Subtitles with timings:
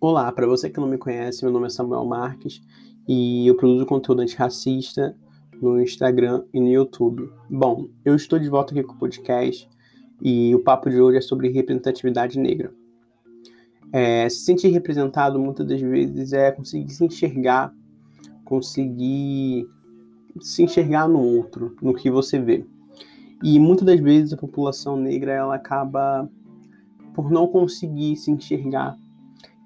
[0.00, 2.62] Olá, para você que não me conhece, meu nome é Samuel Marques
[3.08, 5.16] e eu produzo conteúdo antirracista
[5.60, 7.28] no Instagram e no YouTube.
[7.50, 9.68] Bom, eu estou de volta aqui com o podcast
[10.22, 12.72] e o papo de hoje é sobre representatividade negra.
[13.92, 17.74] É, se sentir representado muitas das vezes é conseguir se enxergar,
[18.44, 19.68] conseguir
[20.40, 22.64] se enxergar no outro, no que você vê.
[23.42, 26.30] E muitas das vezes a população negra ela acaba
[27.12, 28.96] por não conseguir se enxergar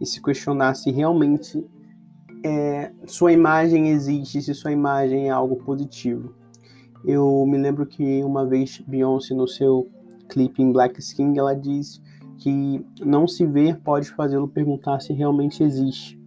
[0.01, 1.65] e se questionar se realmente
[2.45, 6.35] é, sua imagem existe, se sua imagem é algo positivo.
[7.05, 9.89] Eu me lembro que uma vez Beyoncé no seu
[10.29, 12.01] clipe em Black Skin ela diz
[12.39, 16.21] que não se ver pode fazê-lo perguntar se realmente existe.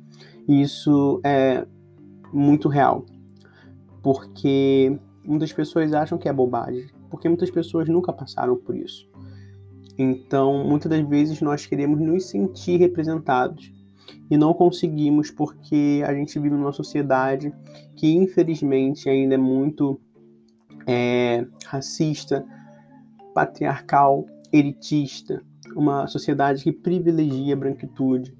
[0.47, 1.65] E isso é
[2.31, 3.05] muito real,
[4.03, 9.09] porque muitas pessoas acham que é bobagem, porque muitas pessoas nunca passaram por isso.
[9.97, 13.71] Então, muitas das vezes nós queremos nos sentir representados
[14.29, 17.53] e não conseguimos porque a gente vive numa sociedade
[17.95, 19.99] que, infelizmente, ainda é muito
[20.85, 22.45] é, racista,
[23.33, 25.41] patriarcal, elitista,
[25.75, 28.35] uma sociedade que privilegia a branquitude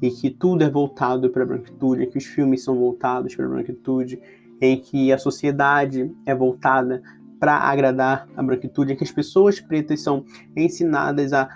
[0.00, 3.48] e que tudo é voltado para a branquitude, que os filmes são voltados para a
[3.48, 4.20] branquitude,
[4.60, 7.02] em que a sociedade é voltada
[7.42, 10.24] para agradar a branquitude, que as pessoas pretas são
[10.56, 11.48] ensinadas a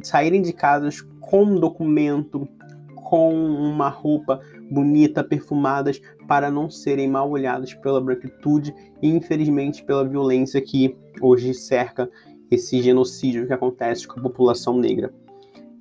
[0.00, 2.46] saírem de casas com um documento,
[2.94, 4.38] com uma roupa
[4.70, 11.52] bonita, perfumadas, para não serem mal olhadas pela branquitude e, infelizmente, pela violência que hoje
[11.54, 12.08] cerca
[12.48, 15.12] esse genocídio que acontece com a população negra.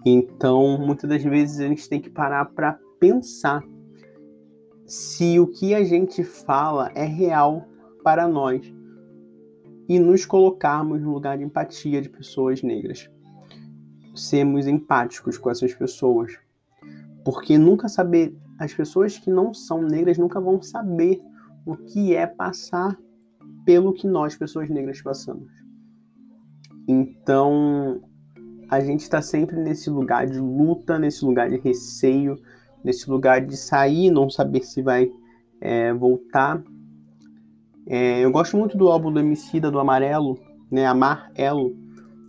[0.04, 3.64] Então, muitas das vezes a gente tem que parar para pensar
[4.88, 7.68] se o que a gente fala é real
[8.04, 8.81] para nós
[9.92, 13.10] e nos colocarmos no lugar de empatia de pessoas negras.
[14.16, 16.32] Sermos empáticos com essas pessoas.
[17.26, 21.22] Porque nunca saber, as pessoas que não são negras nunca vão saber
[21.66, 22.98] o que é passar
[23.66, 25.52] pelo que nós, pessoas negras, passamos.
[26.88, 28.02] Então,
[28.70, 32.40] a gente está sempre nesse lugar de luta, nesse lugar de receio,
[32.82, 35.12] nesse lugar de sair, não saber se vai
[35.60, 36.64] é, voltar
[37.94, 40.40] é, eu gosto muito do álbum do Emicida, do Amarelo,
[40.72, 41.76] né, Amar Elo.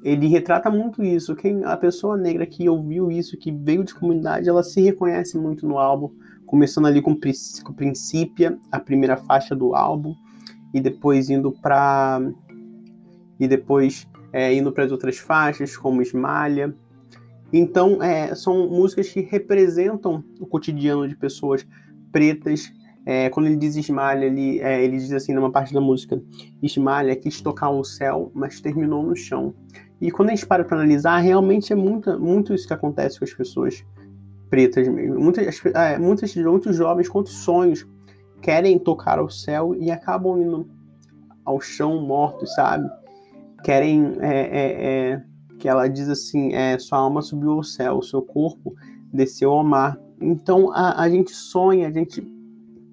[0.02, 1.36] Ele retrata muito isso.
[1.36, 5.64] Quem a pessoa negra que ouviu isso, que veio de comunidade, ela se reconhece muito
[5.64, 6.10] no álbum,
[6.46, 7.16] começando ali com,
[7.62, 10.16] com Princípia, a primeira faixa do álbum,
[10.74, 12.20] e depois indo para
[13.38, 16.74] e depois é, indo para as outras faixas, como Esmalha.
[17.52, 21.64] Então, é, são músicas que representam o cotidiano de pessoas
[22.10, 22.72] pretas
[23.04, 26.20] é, quando ele diz esmalha, ele, é, ele diz assim numa parte da música:
[26.62, 29.54] esmalha quis tocar o céu, mas terminou no chão.
[30.00, 33.24] E quando a gente para para analisar, realmente é muito, muito isso que acontece com
[33.24, 33.84] as pessoas
[34.50, 35.18] pretas mesmo.
[35.18, 37.86] Muitas, é, muitas, muitos jovens, quantos sonhos
[38.40, 40.68] querem tocar ao céu e acabam indo
[41.44, 42.88] ao chão mortos, sabe?
[43.64, 45.22] Querem é, é, é,
[45.58, 48.74] que ela diz assim: é, sua alma subiu ao céu, seu corpo
[49.12, 49.98] desceu ao mar.
[50.20, 52.20] Então a, a gente sonha, a gente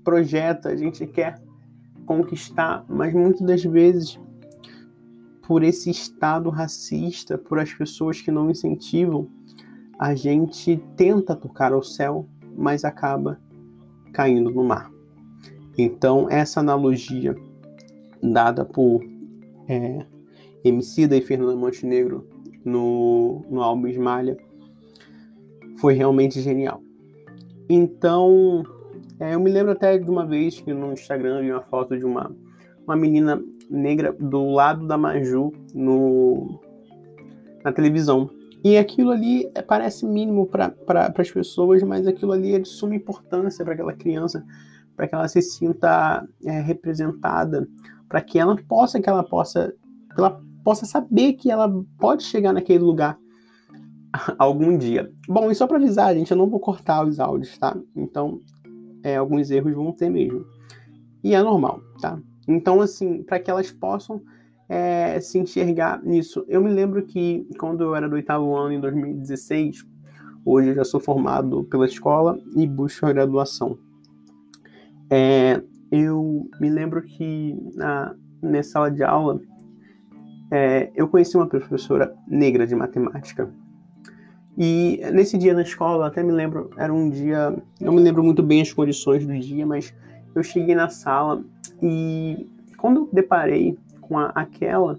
[0.03, 1.41] projeta, a gente quer
[2.05, 4.19] conquistar, mas muitas das vezes,
[5.45, 9.29] por esse estado racista, por as pessoas que não incentivam,
[9.97, 12.27] a gente tenta tocar ao céu,
[12.57, 13.39] mas acaba
[14.13, 14.91] caindo no mar.
[15.77, 17.35] Então, essa analogia
[18.21, 19.01] dada por
[19.67, 20.05] é,
[20.63, 22.27] Emicida e Fernanda Montenegro
[22.65, 24.37] no, no álbum Esmalha
[25.77, 26.81] foi realmente genial.
[27.69, 28.63] Então,
[29.19, 32.05] é, eu me lembro até de uma vez que no Instagram vi uma foto de
[32.05, 32.33] uma,
[32.85, 36.59] uma menina negra do lado da Maju no,
[37.63, 38.29] na televisão.
[38.63, 42.67] E aquilo ali é, parece mínimo para pra, as pessoas, mas aquilo ali é de
[42.67, 44.43] suma importância para aquela criança,
[44.95, 47.67] para que ela se sinta é, representada,
[48.07, 49.73] para que ela possa, que ela possa,
[50.13, 53.17] que ela possa saber que ela pode chegar naquele lugar
[54.37, 55.11] algum dia.
[55.27, 57.77] Bom, e só para avisar, gente, eu não vou cortar os áudios, tá?
[57.95, 58.41] Então,
[59.03, 60.45] é, alguns erros vão ter mesmo.
[61.23, 62.19] E é normal, tá?
[62.47, 64.21] Então, assim, para que elas possam
[64.67, 66.45] é, se enxergar nisso.
[66.47, 69.85] Eu me lembro que quando eu era do oitavo ano, em 2016,
[70.45, 73.77] hoje eu já sou formado pela escola e busco a graduação.
[75.09, 75.61] É,
[75.91, 79.41] eu me lembro que na, nessa sala de aula
[80.51, 83.51] é, eu conheci uma professora negra de matemática
[84.57, 88.43] e nesse dia na escola, até me lembro, era um dia, não me lembro muito
[88.43, 89.93] bem as condições do dia, mas
[90.35, 91.43] eu cheguei na sala
[91.81, 92.47] e
[92.77, 94.97] quando eu deparei com a, aquela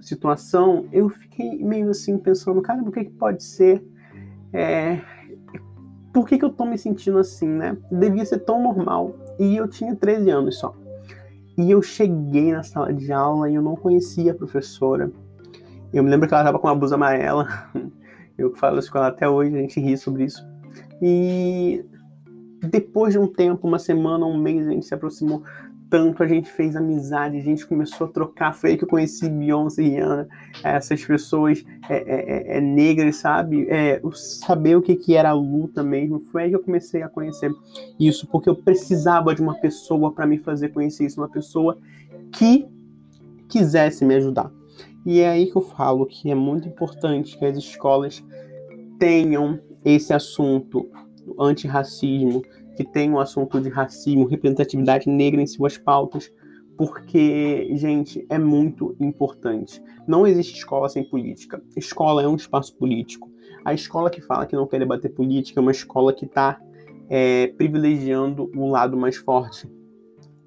[0.00, 3.84] situação, eu fiquei meio assim pensando, cara, o que, que pode ser?
[4.52, 5.00] É,
[6.12, 7.76] por que, que eu tô me sentindo assim, né?
[7.90, 9.14] Devia ser tão normal.
[9.38, 10.74] E eu tinha 13 anos só.
[11.56, 15.10] E eu cheguei na sala de aula e eu não conhecia a professora.
[15.92, 17.46] Eu me lembro que ela tava com uma blusa amarela.
[18.38, 20.46] Eu falo isso com ela até hoje, a gente ri sobre isso.
[21.02, 21.84] E
[22.62, 25.42] depois de um tempo, uma semana, um mês, a gente se aproximou
[25.90, 28.54] tanto, a gente fez amizade, a gente começou a trocar.
[28.54, 30.28] Foi aí que eu conheci Beyoncé e Rihanna,
[30.62, 33.66] essas pessoas é, é, é, é negras, sabe?
[33.68, 36.20] É, saber o que, que era a luta mesmo.
[36.20, 37.50] Foi aí que eu comecei a conhecer
[37.98, 41.78] isso, porque eu precisava de uma pessoa para me fazer conhecer isso, uma pessoa
[42.32, 42.66] que
[43.48, 44.57] quisesse me ajudar.
[45.06, 48.22] E é aí que eu falo que é muito importante que as escolas
[48.98, 50.88] tenham esse assunto
[51.38, 52.42] antirracismo,
[52.76, 56.30] que tem um assunto de racismo, representatividade negra em suas pautas,
[56.76, 59.82] porque, gente, é muito importante.
[60.06, 61.60] Não existe escola sem política.
[61.76, 63.28] Escola é um espaço político.
[63.64, 66.60] A escola que fala que não quer debater política é uma escola que está
[67.08, 69.68] é, privilegiando o lado mais forte,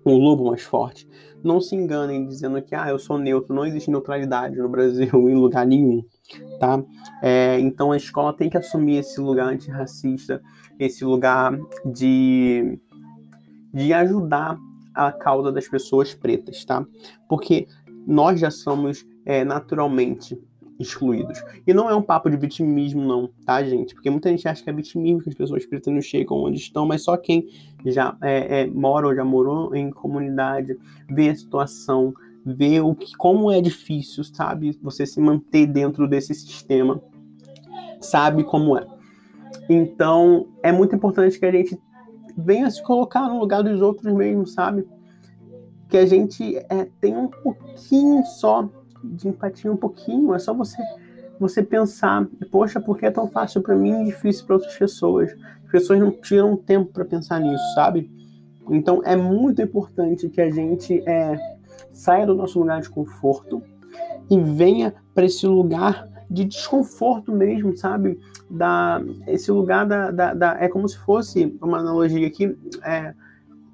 [0.03, 1.07] o lobo mais forte.
[1.43, 3.53] Não se enganem dizendo que ah, eu sou neutro.
[3.53, 6.03] Não existe neutralidade no Brasil em lugar nenhum
[6.61, 6.83] tá?
[7.23, 10.41] É, então a escola tem que assumir esse lugar antirracista,
[10.79, 12.79] esse lugar de,
[13.73, 14.57] de ajudar
[14.93, 16.85] a causa das pessoas pretas, tá?
[17.27, 17.67] Porque
[18.05, 20.39] nós já somos é, naturalmente
[20.81, 21.43] excluídos.
[21.65, 23.93] E não é um papo de vitimismo, não, tá, gente?
[23.93, 26.85] Porque muita gente acha que é vitimismo que as pessoas pretas não chegam onde estão,
[26.85, 27.47] mas só quem
[27.85, 30.77] já é, é, mora ou já morou em comunidade
[31.09, 32.13] vê a situação
[32.45, 34.77] ver o que, como é difícil, sabe?
[34.81, 37.01] Você se manter dentro desse sistema,
[37.99, 38.85] sabe como é.
[39.69, 41.79] Então, é muito importante que a gente
[42.35, 44.87] venha se colocar no lugar dos outros mesmo, sabe?
[45.87, 48.67] Que a gente é, tenha um pouquinho só
[49.03, 50.33] de empatia, um pouquinho.
[50.33, 50.81] É só você
[51.41, 55.35] você pensar, poxa, por que é tão fácil para mim e difícil para outras pessoas?
[55.65, 58.11] As pessoas não tiram tempo para pensar nisso, sabe?
[58.69, 61.35] Então, é muito importante que a gente é,
[61.89, 63.63] saia do nosso lugar de conforto
[64.29, 68.19] e venha para esse lugar de desconforto mesmo, sabe?
[68.47, 73.15] Da, esse lugar da, da, da, É como se fosse, uma analogia aqui, é,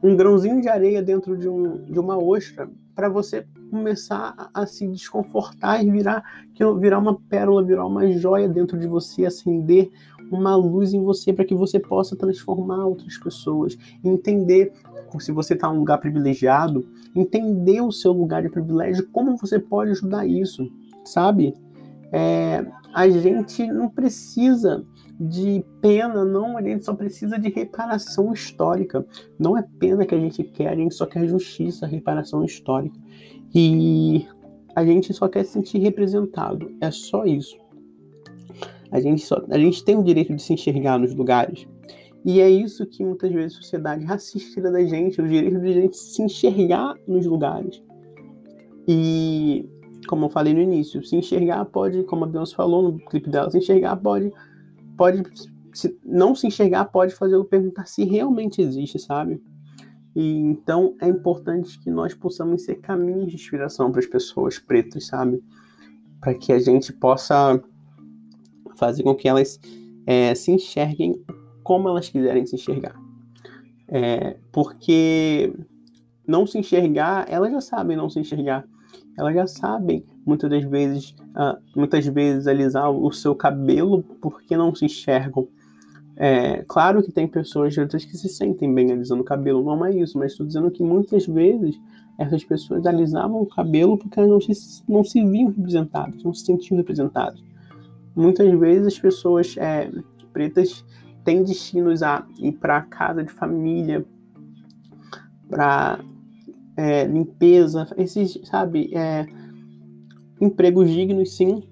[0.01, 4.87] um grãozinho de areia dentro de, um, de uma ostra, para você começar a, se
[4.87, 6.23] desconfortar e virar,
[6.79, 9.89] virar uma pérola, virar uma joia dentro de você, acender
[10.31, 14.73] uma luz em você para que você possa transformar outras pessoas, entender
[15.19, 16.85] se você está em um lugar privilegiado,
[17.15, 20.69] entender o seu lugar de privilégio, como você pode ajudar isso,
[21.03, 21.53] sabe?
[22.11, 24.85] É, a gente não precisa
[25.19, 29.05] de pena, não, a gente só precisa de reparação histórica.
[29.37, 32.97] Não é pena que a gente quer, a gente só quer justiça, reparação histórica.
[33.53, 34.27] E
[34.75, 37.57] a gente só quer se sentir representado, é só isso.
[38.91, 41.67] A gente, só, a gente tem o direito de se enxergar nos lugares.
[42.23, 45.67] E é isso que muitas vezes a sociedade racista tira da gente, o direito de
[45.67, 47.81] a gente se enxergar nos lugares.
[48.87, 49.67] E,
[50.07, 53.51] como eu falei no início, se enxergar pode, como a Beyoncé falou no clipe dela,
[53.51, 54.31] se enxergar pode,
[54.95, 55.23] pode
[55.73, 59.41] se não se enxergar pode fazê-lo perguntar se realmente existe, sabe?
[60.15, 65.05] E então é importante que nós possamos ser caminhos de inspiração para as pessoas pretas,
[65.05, 65.43] sabe?
[66.19, 67.61] Para que a gente possa
[68.75, 69.59] fazer com que elas
[70.07, 71.23] é, se enxerguem
[71.61, 72.95] como elas quiserem se enxergar.
[73.87, 75.53] É, porque
[76.25, 78.67] não se enxergar, elas já sabem não se enxergar.
[79.17, 84.73] Elas já sabem, muitas das vezes, uh, muitas vezes alisar o seu cabelo porque não
[84.75, 85.47] se enxergam.
[86.15, 90.17] É, claro que tem pessoas que se sentem bem alisando o cabelo, não é isso,
[90.17, 91.79] mas estou dizendo que muitas vezes
[92.17, 96.45] essas pessoas alisavam o cabelo porque elas não se, não se viam representadas, não se
[96.45, 97.39] sentiam representadas
[98.17, 99.91] muitas vezes as pessoas é,
[100.33, 100.83] pretas
[101.23, 104.03] têm destinos a ir para casa de família,
[105.47, 105.99] para
[106.77, 109.25] é, limpeza, esses, sabe, é,
[110.39, 111.63] empregos dignos, sim,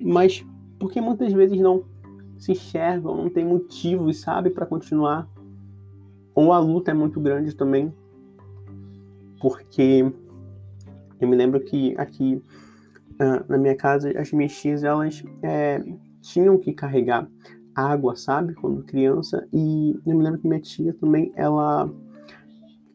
[0.00, 0.44] mas
[0.78, 1.84] porque muitas vezes não
[2.38, 5.28] se enxergam, não tem motivos, sabe, para continuar.
[6.34, 7.92] Ou a luta é muito grande também,
[9.40, 10.12] porque
[11.20, 12.42] eu me lembro que aqui
[13.14, 15.82] uh, na minha casa, as minhas tias, elas é,
[16.22, 17.28] tinham que carregar
[17.74, 18.54] água, sabe?
[18.54, 19.46] Quando criança.
[19.52, 21.90] E eu me lembro que minha tia também, ela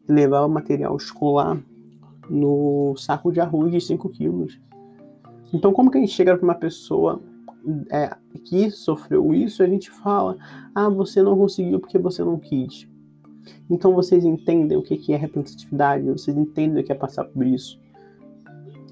[0.08, 1.60] levava material escolar
[2.28, 4.60] no saco de arroz de 5 quilos.
[5.52, 7.20] Então, como que a gente chega para uma pessoa
[7.90, 10.36] é, que sofreu isso, a gente fala:
[10.74, 12.88] ah, você não conseguiu porque você não quis.
[13.70, 17.80] Então, vocês entendem o que é representatividade, vocês entendem o que é passar por isso.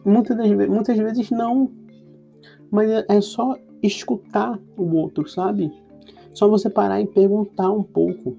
[0.04, 1.70] Muitas, das, muitas vezes não.
[2.70, 5.72] Mas é, é só escutar o outro, sabe?
[6.32, 8.36] Só você parar e perguntar um pouco.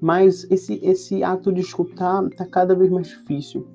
[0.00, 3.66] Mas esse, esse ato de escutar tá cada vez mais difícil.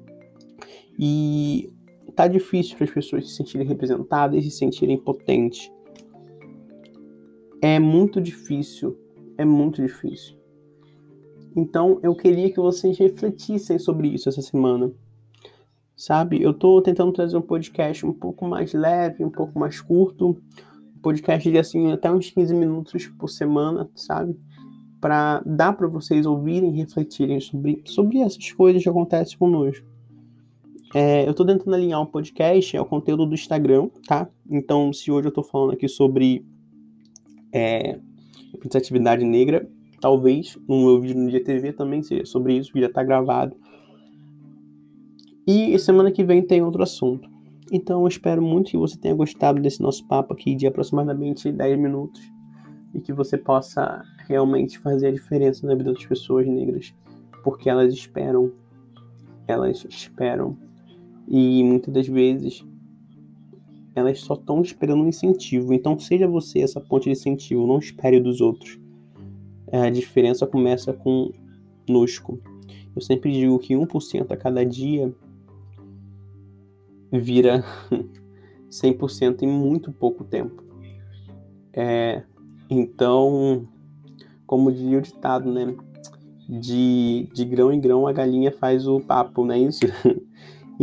[0.99, 1.73] E
[2.15, 5.71] tá difícil para as pessoas se sentirem representadas e se sentirem potentes.
[7.61, 8.97] É muito difícil.
[9.37, 10.37] É muito difícil.
[11.55, 14.91] Então eu queria que vocês refletissem sobre isso essa semana.
[15.95, 16.41] Sabe?
[16.41, 20.37] Eu tô tentando trazer um podcast um pouco mais leve, um pouco mais curto.
[21.01, 24.39] Podcast de assim até uns 15 minutos por semana, sabe?
[25.01, 29.85] Para dar para vocês ouvirem refletirem sobre, sobre essas coisas que acontecem conosco.
[30.93, 34.29] É, eu tô tentando alinhar um podcast, é o conteúdo do Instagram, tá?
[34.49, 36.45] Então, se hoje eu tô falando aqui sobre
[37.51, 37.97] é,
[38.51, 39.67] representatividade negra,
[39.99, 43.55] talvez no meu vídeo no GTV também seja sobre isso, que já tá gravado.
[45.47, 47.29] E semana que vem tem outro assunto.
[47.71, 51.79] Então eu espero muito que você tenha gostado desse nosso papo aqui de aproximadamente 10
[51.79, 52.21] minutos
[52.93, 56.93] e que você possa realmente fazer a diferença na vida das pessoas negras,
[57.43, 58.51] porque elas esperam,
[59.47, 60.57] elas esperam
[61.27, 62.65] e muitas das vezes
[63.95, 65.73] elas só estão esperando um incentivo.
[65.73, 68.79] Então seja você essa ponte de incentivo, não espere dos outros.
[69.71, 72.41] A diferença começa conosco.
[72.95, 75.13] Eu sempre digo que 1% a cada dia
[77.11, 77.63] vira
[78.69, 80.63] 100% em muito pouco tempo.
[81.73, 82.23] É,
[82.73, 83.67] então,
[84.47, 85.75] como diria o ditado, né?
[86.47, 89.81] De, de grão em grão a galinha faz o papo, não é isso?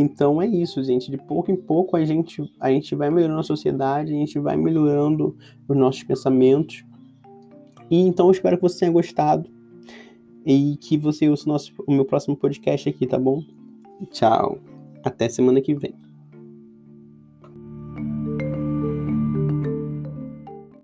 [0.01, 1.11] Então é isso, gente.
[1.11, 4.57] De pouco em pouco a gente, a gente vai melhorando a sociedade, a gente vai
[4.57, 6.85] melhorando os nossos pensamentos.
[7.91, 9.51] E então eu espero que você tenha gostado
[10.47, 13.43] e que você ouça o, nosso, o meu próximo podcast aqui, tá bom?
[14.13, 14.59] Tchau.
[15.03, 16.08] Até semana que vem.